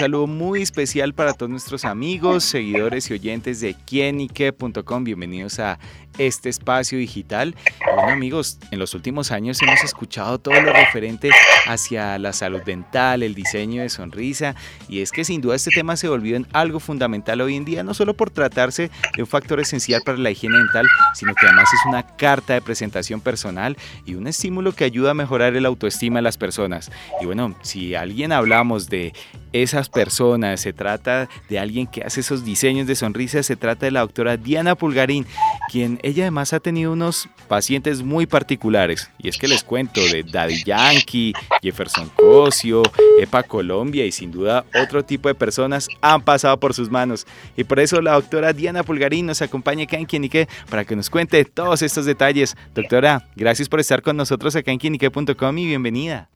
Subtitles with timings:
[0.00, 5.04] saludo muy especial para todos nuestros amigos, seguidores y oyentes de quienique.com.
[5.04, 5.78] Bienvenidos a
[6.16, 7.54] este espacio digital.
[7.94, 11.30] Bueno amigos, en los últimos años hemos escuchado todo lo referente
[11.66, 14.54] hacia la salud dental, el diseño de sonrisa
[14.88, 17.82] y es que sin duda este tema se volvió en algo fundamental hoy en día,
[17.82, 21.68] no solo por tratarse de un factor esencial para la higiene dental, sino que además
[21.74, 23.76] es una carta de presentación personal
[24.06, 26.90] y un estímulo que ayuda a mejorar el autoestima de las personas.
[27.20, 29.12] Y bueno, si alguien hablamos de
[29.52, 33.92] esas personas, se trata de alguien que hace esos diseños de sonrisas, se trata de
[33.92, 35.26] la doctora Diana Pulgarín,
[35.70, 39.10] quien ella además ha tenido unos pacientes muy particulares.
[39.18, 42.82] Y es que les cuento de Daddy Yankee, Jefferson Cosio,
[43.20, 47.26] EPA Colombia y sin duda otro tipo de personas han pasado por sus manos.
[47.56, 51.10] Y por eso la doctora Diana Pulgarín nos acompaña acá en Quinique para que nos
[51.10, 52.56] cuente todos estos detalles.
[52.74, 56.28] Doctora, gracias por estar con nosotros acá en quinique.com y bienvenida.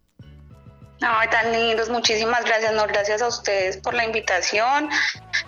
[1.00, 4.89] Ay, tan lindos, muchísimas gracias, no, gracias a ustedes por la invitación.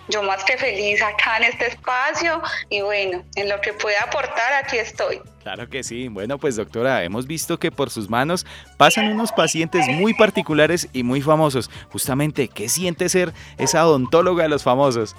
[0.09, 4.53] Yo más que feliz acá en este espacio y bueno, en lo que pueda aportar
[4.53, 5.21] aquí estoy.
[5.43, 6.09] Claro que sí.
[6.09, 8.45] Bueno, pues doctora, hemos visto que por sus manos
[8.77, 11.71] pasan unos pacientes muy particulares y muy famosos.
[11.91, 15.15] Justamente, ¿qué siente ser esa odontóloga de los famosos?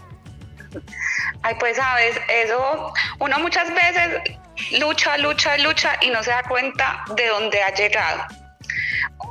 [1.42, 4.38] Ay, pues sabes, eso uno muchas veces
[4.78, 8.47] lucha, lucha, lucha y no se da cuenta de dónde ha llegado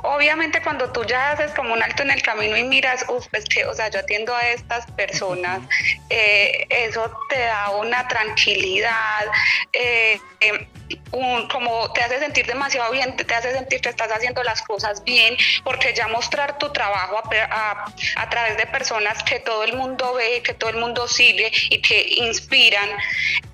[0.02, 3.44] obviamente cuando tú ya haces como un alto en el camino y miras, uff, es
[3.44, 5.60] que, o sea, yo atiendo a estas personas,
[6.10, 9.26] eh, eso te da una tranquilidad,
[9.72, 10.68] eh, eh,
[11.52, 15.36] como te hace sentir demasiado bien, te, hace sentir que estás haciendo las cosas bien,
[15.64, 17.18] porque ya mostrar tu trabajo
[17.50, 21.50] a, a, través de personas que todo el mundo ve, que todo el mundo sigue
[21.70, 22.88] y que inspiran,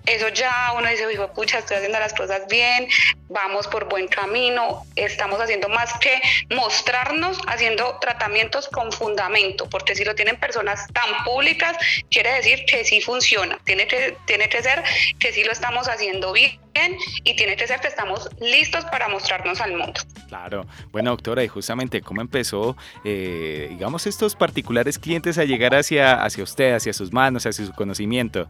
[0.07, 2.89] eso ya uno dice, hijo, pucha, estoy haciendo las cosas bien,
[3.29, 6.21] vamos por buen camino, estamos haciendo más que
[6.55, 11.77] mostrarnos, haciendo tratamientos con fundamento, porque si lo tienen personas tan públicas,
[12.11, 14.83] quiere decir que sí funciona, tiene que, tiene que ser
[15.19, 16.59] que sí lo estamos haciendo bien
[17.23, 20.01] y tiene que ser que estamos listos para mostrarnos al mundo.
[20.29, 26.23] Claro, bueno doctora, y justamente cómo empezó, eh, digamos, estos particulares clientes a llegar hacia,
[26.23, 28.49] hacia usted, hacia sus manos, hacia su conocimiento.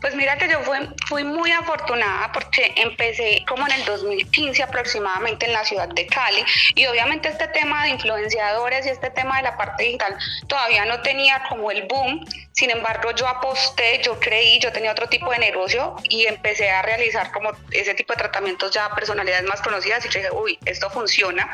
[0.00, 0.60] Pues mira que yo
[1.08, 6.44] fui, muy afortunada porque empecé como en el 2015 aproximadamente en la ciudad de Cali
[6.74, 10.16] y obviamente este tema de influenciadores y este tema de la parte digital
[10.46, 15.08] todavía no tenía como el boom, sin embargo yo aposté, yo creí, yo tenía otro
[15.08, 19.44] tipo de negocio y empecé a realizar como ese tipo de tratamientos ya a personalidades
[19.48, 21.52] más conocidas y dije, uy, esto funciona,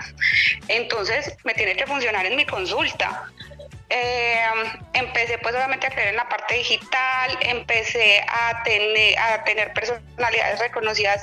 [0.69, 3.31] entonces me tiene que funcionar en mi consulta.
[3.97, 4.45] Eh,
[4.93, 10.59] empecé pues obviamente a creer en la parte digital, empecé a tener, a tener personalidades
[10.59, 11.23] reconocidas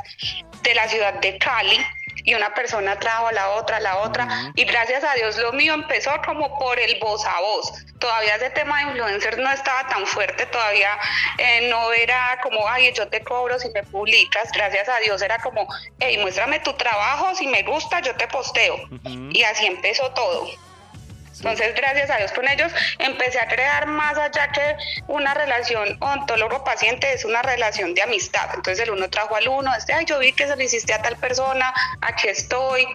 [0.64, 1.86] de la ciudad de Cali
[2.24, 5.52] y una persona trajo a la otra, a la otra, y gracias a Dios lo
[5.52, 7.74] mío empezó como por el voz a voz.
[8.00, 10.98] Todavía ese tema de influencers no estaba tan fuerte, todavía
[11.40, 15.40] eh, no era como, ay, yo te cobro si me publicas, gracias a Dios era
[15.40, 15.68] como,
[16.00, 18.78] hey, muéstrame tu trabajo, si me gusta, yo te posteo.
[19.32, 20.48] Y así empezó todo.
[21.42, 24.76] Entonces, gracias a Dios con ellos empecé a crear más allá que
[25.08, 28.48] una relación ontólogo-paciente, es una relación de amistad.
[28.54, 31.02] Entonces, el uno trajo al uno, este, ay, yo vi que se lo hiciste a
[31.02, 32.86] tal persona, aquí estoy,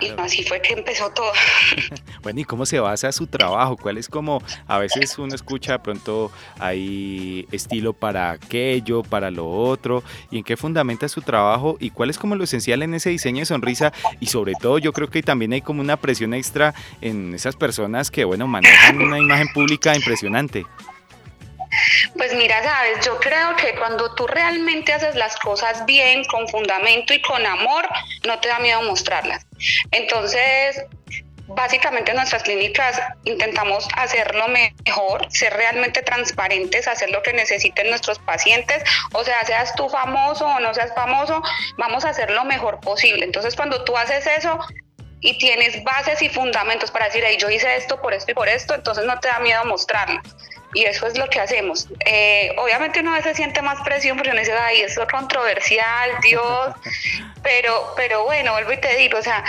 [0.00, 1.32] y así fue que empezó todo.
[2.22, 3.76] bueno, ¿y cómo se basa su trabajo?
[3.76, 9.48] ¿Cuál es como, a veces uno escucha de pronto hay estilo para aquello, para lo
[9.48, 13.10] otro, y en qué fundamenta su trabajo y cuál es como lo esencial en ese
[13.10, 16.74] diseño de sonrisa y sobre todo yo creo que también hay como una presión extra
[17.00, 20.66] en esas personas que, bueno, manejan una imagen pública impresionante.
[22.16, 27.14] Pues mira, sabes, yo creo que cuando tú realmente haces las cosas bien, con fundamento
[27.14, 27.86] y con amor,
[28.26, 29.46] no te da miedo mostrarlas.
[29.90, 30.84] Entonces,
[31.46, 38.18] básicamente en nuestras clínicas intentamos hacerlo mejor, ser realmente transparentes, hacer lo que necesiten nuestros
[38.18, 41.42] pacientes, o sea, seas tú famoso o no seas famoso,
[41.76, 43.24] vamos a hacer lo mejor posible.
[43.24, 44.58] Entonces, cuando tú haces eso,
[45.20, 48.74] y tienes bases y fundamentos para decir, yo hice esto por esto y por esto,
[48.74, 50.20] entonces no te da miedo mostrarlo
[50.74, 51.88] y eso es lo que hacemos.
[52.04, 56.10] Eh, obviamente uno a veces siente más presión porque uno dice, ay, esto es controversial,
[56.22, 56.74] Dios,
[57.42, 59.44] pero, pero bueno, vuelvo y te digo, o sea,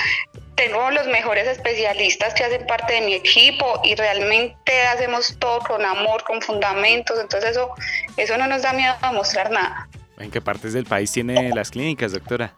[0.56, 5.84] tengo los mejores especialistas que hacen parte de mi equipo y realmente hacemos todo con
[5.84, 7.72] amor, con fundamentos, entonces eso,
[8.16, 9.90] eso no nos da miedo a mostrar nada.
[10.18, 12.54] ¿En qué partes del país tiene las clínicas, doctora?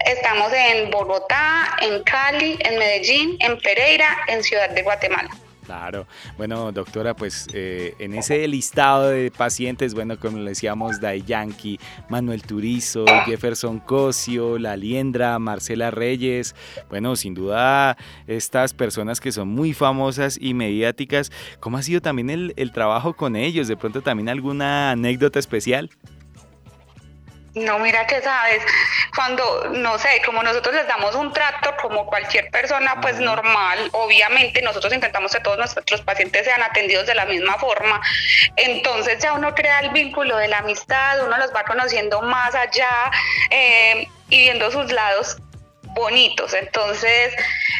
[0.00, 5.30] Estamos en Bogotá, en Cali, en Medellín, en Pereira, en Ciudad de Guatemala.
[5.66, 6.06] Claro.
[6.36, 11.80] Bueno, doctora, pues eh, en ese listado de pacientes, bueno, como le decíamos, Day Yankee,
[12.08, 16.54] Manuel Turizo, Jefferson Cosio, La Liendra, Marcela Reyes,
[16.88, 17.96] bueno, sin duda
[18.28, 23.34] estas personas que son muy famosas y mediáticas, ¿cómo ha sido también el trabajo con
[23.34, 23.66] ellos?
[23.66, 25.90] De pronto también alguna anécdota especial.
[27.56, 28.62] No, mira que sabes,
[29.14, 34.60] cuando, no sé, como nosotros les damos un trato como cualquier persona, pues normal, obviamente
[34.60, 37.98] nosotros intentamos que todos nuestros pacientes sean atendidos de la misma forma,
[38.56, 42.90] entonces ya uno crea el vínculo de la amistad, uno los va conociendo más allá
[43.48, 45.38] eh, y viendo sus lados
[45.94, 46.52] bonitos.
[46.52, 47.34] Entonces,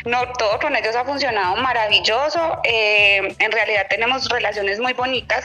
[0.06, 2.60] no, todo con ellos ha funcionado maravilloso.
[2.64, 5.44] Eh, en realidad tenemos relaciones muy bonitas.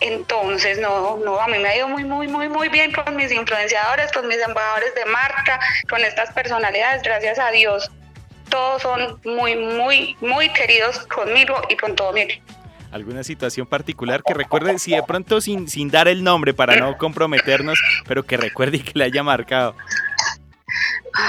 [0.00, 3.32] Entonces, no, no, a mí me ha ido muy, muy, muy, muy bien con mis
[3.32, 7.02] influenciadores, con mis embajadores de marca, con estas personalidades.
[7.02, 7.90] Gracias a Dios,
[8.48, 12.60] todos son muy, muy, muy queridos conmigo y con todo mi equipo
[12.92, 16.96] alguna situación particular que recuerde, si de pronto sin, sin dar el nombre para no
[16.96, 19.74] comprometernos, pero que recuerde y que le haya marcado.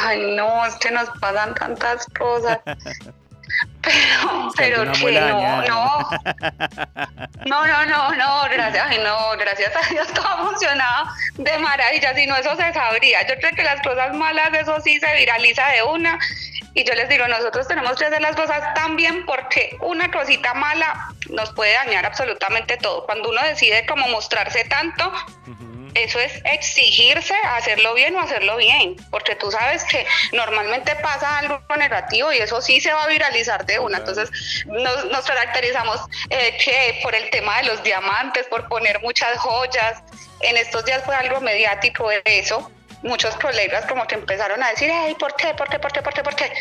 [0.06, 2.60] Ay, no, es que nos pasan tantas cosas.
[3.82, 6.10] Pero, pero que no, no.
[7.46, 12.14] No, no, no, no, gracias, ay, no, gracias a Dios todo ha funcionado de maravilla,
[12.16, 13.28] si no eso se sabría.
[13.28, 16.20] Yo creo que las cosas malas, eso sí se viraliza de una.
[16.74, 20.54] Y yo les digo, nosotros tenemos que hacer las cosas tan bien porque una cosita
[20.54, 23.06] mala nos puede dañar absolutamente todo.
[23.06, 25.12] Cuando uno decide como mostrarse tanto,
[25.94, 31.62] eso es exigirse hacerlo bien o hacerlo bien, porque tú sabes que normalmente pasa algo
[31.78, 33.98] negativo y eso sí se va a viralizar de una.
[33.98, 34.30] Entonces
[34.66, 40.02] nos, caracterizamos eh, que por el tema de los diamantes, por poner muchas joyas.
[40.42, 42.72] En estos días fue algo mediático de eso.
[43.04, 45.54] Muchos colegas como que empezaron a decir, ay, ¿por qué?
[45.54, 45.80] ¿Por qué?
[45.80, 46.02] ¿Por qué?
[46.02, 46.24] ¿Por qué?
[46.24, 46.52] ¿Por qué?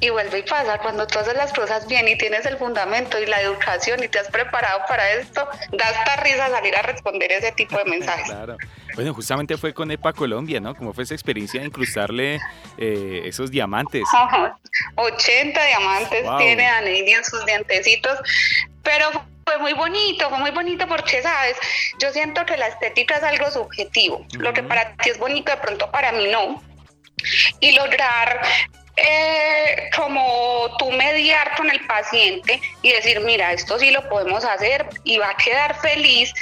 [0.00, 3.26] Y vuelve y pasa, cuando tú haces las cosas bien y tienes el fundamento y
[3.26, 7.52] la educación y te has preparado para esto, da hasta risa salir a responder ese
[7.52, 8.26] tipo de mensajes.
[8.26, 8.56] claro.
[8.94, 10.74] Bueno, justamente fue con EPA Colombia, ¿no?
[10.74, 12.40] ¿Cómo fue esa experiencia de incrustarle
[12.78, 14.04] eh, esos diamantes?
[14.96, 18.18] 80 diamantes tiene Anelli en sus dientecitos,
[18.82, 19.10] pero
[19.44, 21.56] fue muy bonito, fue muy bonito porque, ¿sabes?
[21.98, 24.24] Yo siento que la estética es algo subjetivo.
[24.38, 26.62] Lo que para ti es bonito, de pronto para mí no.
[27.60, 28.40] Y lograr
[28.96, 34.86] eh, como tú mediar con el paciente y decir, mira, esto sí lo podemos hacer
[35.04, 36.32] y va a quedar feliz,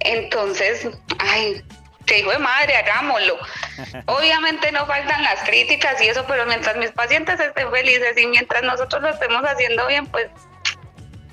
[0.00, 0.88] entonces,
[1.18, 1.62] ay,
[2.06, 3.38] te digo de madre, hagámoslo.
[4.06, 8.62] Obviamente no faltan las críticas y eso, pero mientras mis pacientes estén felices y mientras
[8.62, 10.28] nosotros lo estemos haciendo bien, pues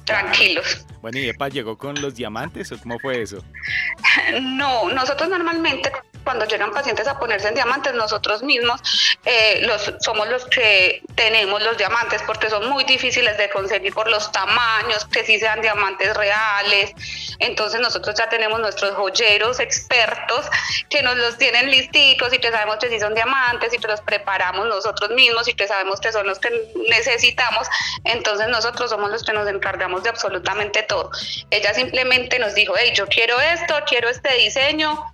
[0.05, 0.85] tranquilos.
[1.01, 3.43] Bueno, ¿y EPA llegó con los diamantes o cómo fue eso?
[4.41, 5.91] No, nosotros normalmente
[6.23, 8.81] cuando llegan pacientes a ponerse en diamantes, nosotros mismos
[9.25, 14.09] eh, los, somos los que tenemos los diamantes porque son muy difíciles de conseguir por
[14.09, 16.91] los tamaños, que sí sean diamantes reales.
[17.39, 20.45] Entonces nosotros ya tenemos nuestros joyeros expertos
[20.89, 24.01] que nos los tienen listicos y que sabemos que sí son diamantes y que los
[24.01, 26.49] preparamos nosotros mismos y que sabemos que son los que
[26.89, 27.67] necesitamos.
[28.03, 31.11] Entonces nosotros somos los que nos encargamos de absolutamente todo.
[31.49, 35.13] Ella simplemente nos dijo, hey, yo quiero esto, quiero este diseño,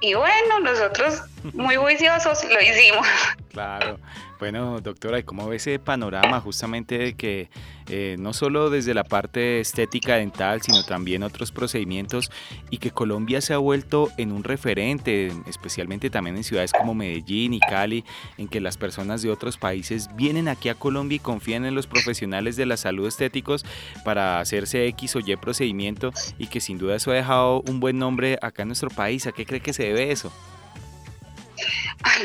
[0.00, 1.22] y bueno, nosotros
[1.54, 3.06] muy juiciosos lo hicimos.
[3.50, 3.98] Claro.
[4.38, 7.50] Bueno, doctora, ¿y cómo ve ese panorama justamente de que
[7.88, 12.30] eh, no solo desde la parte estética dental, sino también otros procedimientos
[12.70, 17.52] y que Colombia se ha vuelto en un referente, especialmente también en ciudades como Medellín
[17.52, 18.04] y Cali,
[18.36, 21.88] en que las personas de otros países vienen aquí a Colombia y confían en los
[21.88, 23.64] profesionales de la salud estéticos
[24.04, 27.98] para hacerse X o Y procedimiento y que sin duda eso ha dejado un buen
[27.98, 29.26] nombre acá en nuestro país.
[29.26, 30.32] ¿A qué cree que se debe eso?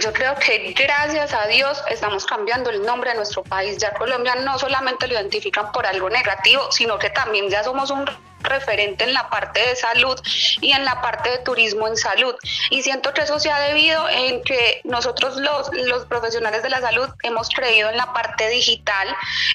[0.02, 3.78] Yo creo que gracias a Dios estamos cambiando el nombre de nuestro país.
[3.78, 8.06] Ya Colombia no solamente lo identifican por algo negativo, sino que también ya somos un
[8.44, 10.20] referente en la parte de salud
[10.62, 12.36] y en la parte de turismo en salud.
[12.70, 16.82] Y siento que eso se ha debido en que nosotros los, los profesionales de la
[16.82, 19.08] salud hemos creído en la parte digital,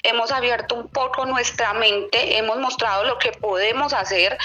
[0.03, 4.37] hemos abierto un poco nuestra mente, hemos mostrado lo que podemos hacer,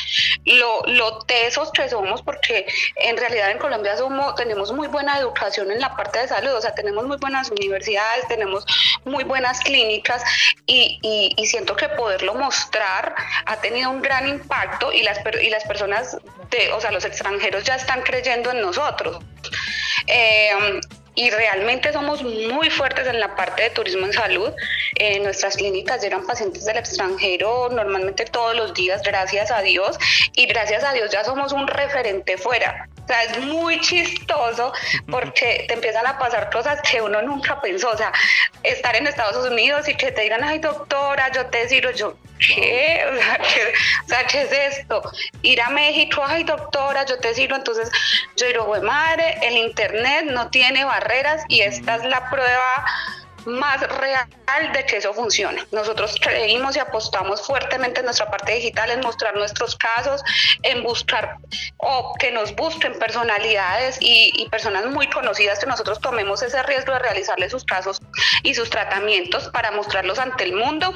[0.44, 5.70] lo, lo tesos que somos, porque en realidad en Colombia somos, tenemos muy buena educación
[5.70, 8.64] en la parte de salud, o sea, tenemos muy buenas universidades, tenemos
[9.04, 10.22] muy buenas clínicas
[10.66, 13.14] y, y, y siento que poderlo mostrar
[13.46, 16.16] ha tenido un gran impacto y las, y las personas,
[16.50, 19.18] de, o sea, los extranjeros ya están creyendo en nosotros.
[20.06, 20.80] Eh,
[21.14, 24.52] y realmente somos muy fuertes en la parte de turismo en salud.
[24.96, 29.96] En nuestras clínicas llegan pacientes del extranjero normalmente todos los días, gracias a Dios,
[30.34, 32.88] y gracias a Dios ya somos un referente fuera.
[33.04, 34.72] O sea, es muy chistoso
[35.10, 37.90] porque te empiezan a pasar cosas que uno nunca pensó.
[37.90, 38.10] O sea,
[38.62, 43.04] estar en Estados Unidos y que te digan, ay, doctora, yo te digo, yo, ¿qué?
[43.14, 43.72] O sea, ¿qué,
[44.04, 45.02] o sea, ¿qué es esto?
[45.42, 47.56] Ir a México, ay, doctora, yo te sirvo.
[47.56, 47.90] Entonces,
[48.36, 51.03] yo digo, güey, madre, el Internet no tiene barreras
[51.48, 52.84] y esta es la prueba
[53.46, 54.26] más real
[54.72, 55.66] de que eso funciona.
[55.70, 60.22] Nosotros creímos y apostamos fuertemente en nuestra parte digital en mostrar nuestros casos,
[60.62, 61.36] en buscar
[61.78, 67.00] o que nos busquen personalidades y, personas muy conocidas que nosotros tomemos ese riesgo de
[67.00, 68.00] realizarles sus casos
[68.42, 70.92] y sus tratamientos para mostrarlos ante el mundo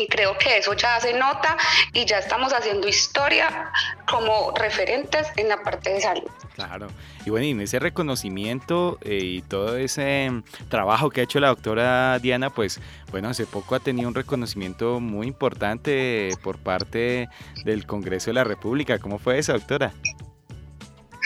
[0.00, 1.56] y creo que eso ya se nota
[1.92, 3.70] y ya estamos haciendo historia
[4.08, 6.30] como referentes en la parte de salud.
[6.54, 6.88] Claro.
[7.26, 11.38] Y bueno, y en ese reconocimiento eh, y todo ese mm, trabajo que ha hecho
[11.38, 12.80] la doctora Diana, pues
[13.10, 17.28] bueno, hace poco ha tenido un reconocimiento muy importante por parte
[17.64, 18.98] del Congreso de la República.
[18.98, 19.92] ¿Cómo fue eso, doctora?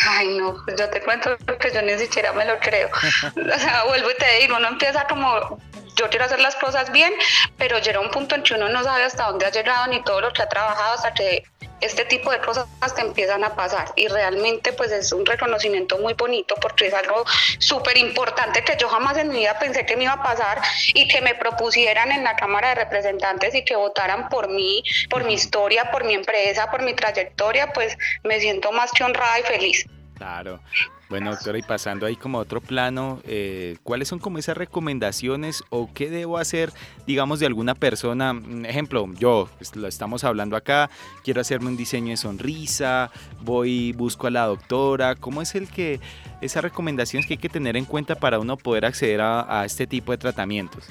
[0.06, 2.88] Ay, no, pues yo te cuento que yo ni siquiera me lo creo.
[3.24, 5.58] o sea, vuelvo y te digo, uno empieza como
[5.96, 7.12] yo quiero hacer las cosas bien,
[7.56, 10.20] pero llega un punto en que uno no sabe hasta dónde ha llegado ni todo
[10.20, 11.44] lo que ha trabajado hasta que
[11.80, 16.14] este tipo de cosas te empiezan a pasar y realmente pues es un reconocimiento muy
[16.14, 17.24] bonito porque es algo
[17.58, 20.62] súper importante que yo jamás en mi vida pensé que me iba a pasar
[20.94, 25.24] y que me propusieran en la Cámara de Representantes y que votaran por mí, por
[25.24, 29.42] mi historia, por mi empresa, por mi trayectoria, pues me siento más que honrada y
[29.42, 29.84] feliz.
[30.14, 30.60] Claro.
[31.08, 35.62] Bueno, doctora, y pasando ahí como a otro plano, eh, ¿cuáles son como esas recomendaciones
[35.68, 36.72] o qué debo hacer,
[37.06, 38.32] digamos, de alguna persona?
[38.32, 40.88] Un ejemplo, yo, pues, lo estamos hablando acá,
[41.22, 46.00] quiero hacerme un diseño de sonrisa, voy, busco a la doctora, ¿cómo es el que,
[46.40, 50.12] esas recomendaciones que hay que tener en cuenta para uno poder acceder a este tipo
[50.12, 50.88] de tratamientos?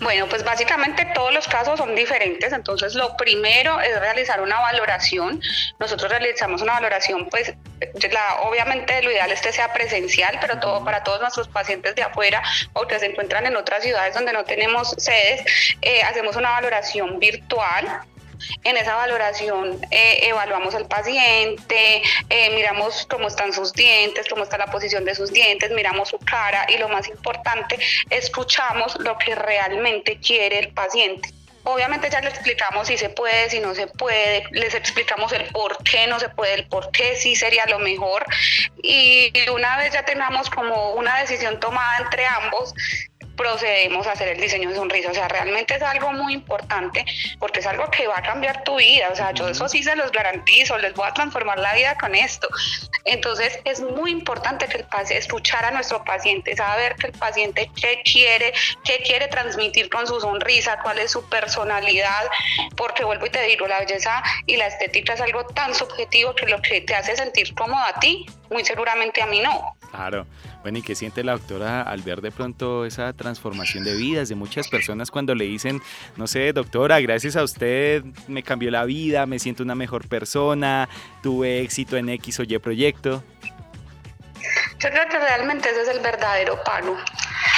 [0.00, 5.40] Bueno, pues básicamente todos los casos son diferentes, entonces lo primero es realizar una valoración.
[5.78, 7.54] Nosotros realizamos una valoración, pues
[8.10, 12.02] la, obviamente lo ideal es que sea presencial, pero todo para todos nuestros pacientes de
[12.02, 15.44] afuera o que se encuentran en otras ciudades donde no tenemos sedes,
[15.82, 18.04] eh, hacemos una valoración virtual
[18.64, 24.58] en esa valoración eh, evaluamos al paciente, eh, miramos cómo están sus dientes, cómo está
[24.58, 27.78] la posición de sus dientes, miramos su cara y lo más importante,
[28.10, 31.30] escuchamos lo que realmente quiere el paciente.
[31.64, 35.82] Obviamente ya le explicamos si se puede, si no se puede, les explicamos el por
[35.82, 38.24] qué no se puede, el por qué sí sería lo mejor.
[38.82, 42.74] Y una vez ya tengamos como una decisión tomada entre ambos,
[43.36, 45.10] procedemos a hacer el diseño de sonrisa.
[45.10, 47.04] O sea, realmente es algo muy importante
[47.38, 49.08] porque es algo que va a cambiar tu vida.
[49.12, 52.14] O sea, yo eso sí se los garantizo, les voy a transformar la vida con
[52.14, 52.48] esto.
[53.04, 57.70] Entonces, es muy importante que el paciente, escuchar a nuestro paciente, saber que el paciente
[57.80, 58.52] qué quiere,
[58.84, 62.24] qué quiere transmitir con su sonrisa, cuál es su personalidad,
[62.76, 66.46] porque vuelvo y te digo, la belleza y la estética es algo tan subjetivo que
[66.46, 69.76] lo que te hace sentir cómodo a ti, muy seguramente a mí no.
[69.90, 70.26] Claro.
[70.64, 74.34] Bueno, ¿y qué siente la doctora al ver de pronto esa transformación de vidas de
[74.34, 75.82] muchas personas cuando le dicen,
[76.16, 80.88] no sé, doctora, gracias a usted me cambió la vida, me siento una mejor persona,
[81.22, 83.22] tuve éxito en X o Y proyecto?
[84.78, 86.96] Yo creo que realmente ese es el verdadero pago.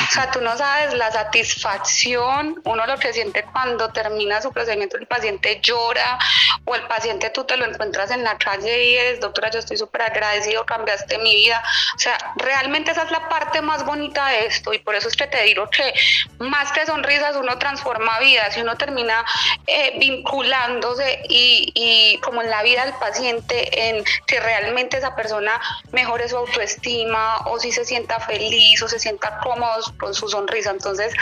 [0.09, 4.97] O sea, tú no sabes la satisfacción, uno lo que siente cuando termina su procedimiento,
[4.97, 6.19] el paciente llora
[6.65, 9.77] o el paciente tú te lo encuentras en la calle y eres, doctora, yo estoy
[9.77, 11.63] súper agradecido, cambiaste mi vida.
[11.95, 15.17] O sea, realmente esa es la parte más bonita de esto y por eso es
[15.17, 15.93] que te digo que
[16.39, 19.25] más que sonrisas uno transforma vidas y uno termina
[19.67, 25.61] eh, vinculándose y, y como en la vida del paciente en que realmente esa persona
[25.93, 30.71] mejore su autoestima o si se sienta feliz o se sienta cómodo con su sonrisa.
[30.71, 31.15] Entonces,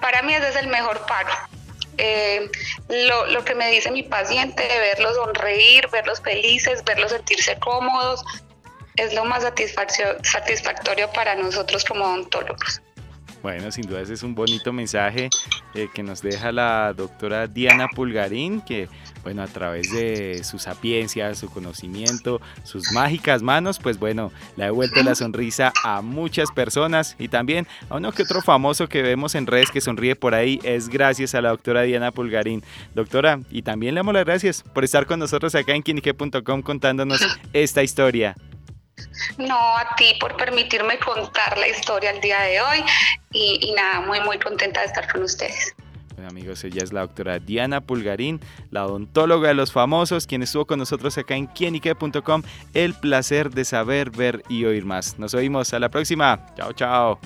[0.00, 1.30] para mí ese es el mejor paro.
[1.98, 2.50] Eh,
[2.88, 8.24] lo, lo, que me dice mi paciente, verlos sonreír, verlos felices, verlos sentirse cómodos,
[8.96, 12.80] es lo más satisfactorio para nosotros como odontólogos.
[13.42, 15.28] Bueno, sin duda ese es un bonito mensaje
[15.74, 18.88] eh, que nos deja la doctora Diana Pulgarín, que
[19.24, 24.66] bueno, a través de su sapiencia, su conocimiento, sus mágicas manos, pues bueno, le ha
[24.66, 29.34] devuelto la sonrisa a muchas personas y también a uno que otro famoso que vemos
[29.34, 32.62] en redes que sonríe por ahí, es gracias a la doctora Diana Pulgarín.
[32.94, 37.20] Doctora, y también le damos las gracias por estar con nosotros acá en quinique.com contándonos
[37.52, 38.36] esta historia.
[39.38, 42.84] No, a ti por permitirme contar la historia el día de hoy
[43.32, 45.74] y, nada, muy, muy contenta de estar con ustedes.
[46.14, 48.40] Bueno, amigos, ella es la doctora Diana Pulgarín,
[48.70, 52.42] la odontóloga de los famosos, quien estuvo con nosotros acá en quienique.com.
[52.74, 55.18] El placer de saber, ver y oír más.
[55.18, 56.46] Nos oímos a la próxima.
[56.56, 57.18] Chao, chao.